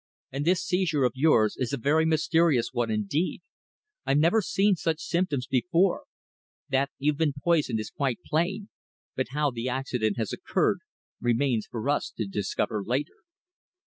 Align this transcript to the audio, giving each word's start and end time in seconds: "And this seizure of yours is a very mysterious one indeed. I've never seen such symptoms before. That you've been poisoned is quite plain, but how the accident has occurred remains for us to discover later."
"And 0.31 0.45
this 0.45 0.65
seizure 0.65 1.03
of 1.03 1.11
yours 1.13 1.55
is 1.59 1.73
a 1.73 1.77
very 1.77 2.07
mysterious 2.07 2.73
one 2.73 2.89
indeed. 2.89 3.43
I've 4.03 4.17
never 4.17 4.41
seen 4.41 4.75
such 4.75 4.99
symptoms 4.99 5.45
before. 5.45 6.05
That 6.69 6.89
you've 6.97 7.17
been 7.19 7.35
poisoned 7.43 7.79
is 7.79 7.91
quite 7.91 8.17
plain, 8.25 8.69
but 9.15 9.27
how 9.29 9.51
the 9.51 9.69
accident 9.69 10.17
has 10.17 10.33
occurred 10.33 10.79
remains 11.19 11.67
for 11.69 11.87
us 11.87 12.09
to 12.17 12.25
discover 12.25 12.83
later." 12.83 13.13